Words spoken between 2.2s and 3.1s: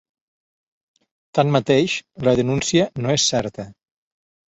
la denúncia